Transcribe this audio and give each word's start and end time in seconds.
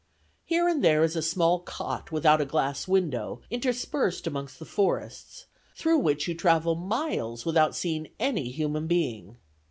Here 0.45 0.67
and 0.67 0.83
there 0.83 1.03
is 1.03 1.15
a 1.15 1.21
small 1.21 1.59
cot, 1.59 2.11
without 2.11 2.41
a 2.41 2.45
glass 2.47 2.87
window, 2.87 3.43
interspersed 3.51 4.25
amongst 4.25 4.57
the 4.57 4.65
forests, 4.65 5.45
through 5.75 5.99
which 5.99 6.27
you 6.27 6.33
travel 6.33 6.73
miles 6.73 7.45
without 7.45 7.75
seeing 7.75 8.07
any 8.19 8.49
human 8.49 8.87
being. 8.87 9.37